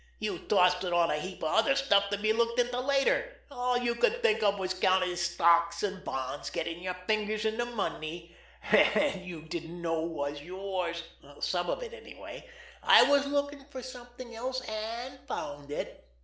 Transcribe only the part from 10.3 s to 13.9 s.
yours—some of it, anyway! I was looking for